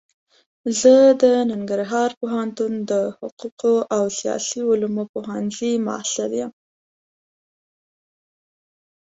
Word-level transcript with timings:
زه 0.79 0.95
د 1.21 1.23
ننګرهار 1.51 2.09
پوهنتون 2.19 2.73
د 2.91 2.93
حقوقو 3.17 3.75
او 3.95 4.03
سیاسي 4.19 4.61
علومو 4.69 5.03
پوهنځي 5.13 5.71
محصل 5.87 6.31
يم. 6.41 6.51